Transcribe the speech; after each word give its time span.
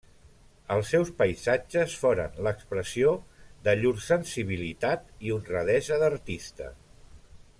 Els 0.75 0.87
seus 0.93 1.09
paisatges 1.19 1.97
foren 2.05 2.39
l'expressió 2.47 3.13
de 3.67 3.77
llur 3.83 3.93
sensibilitat 4.07 5.05
i 5.29 5.35
honradesa 5.37 6.03
d'artista. 6.05 6.75